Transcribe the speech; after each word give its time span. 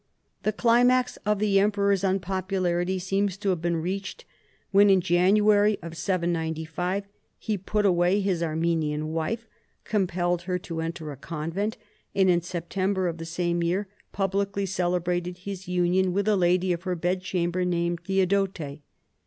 The 0.41 0.51
climax 0.51 1.17
of 1.27 1.37
the 1.37 1.59
emperor's 1.59 2.03
unpopularity 2.03 2.97
seems 2.97 3.37
to 3.37 3.49
have 3.49 3.61
been 3.61 3.75
reached 3.77 4.25
when 4.71 4.89
(in 4.89 4.99
January 4.99 5.77
795) 5.83 7.03
he 7.37 7.55
put 7.55 7.85
away 7.85 8.19
his 8.19 8.41
Armenian 8.41 9.09
wife, 9.09 9.45
compelling 9.83 10.39
her 10.47 10.57
to 10.57 10.81
enter 10.81 11.11
a 11.11 11.17
convent, 11.17 11.77
and 12.15 12.31
in 12.31 12.41
September 12.41 13.07
of 13.07 13.19
the 13.19 13.25
same 13.25 13.61
yearpublicl}'' 13.61 14.67
celebrated 14.67 15.37
his 15.37 15.67
union 15.67 16.13
with 16.13 16.27
a 16.27 16.35
lady 16.35 16.73
of 16.73 16.81
her 16.81 16.95
bedchamber 16.95 17.63
named 17.63 17.99
Theodote. 18.03 18.79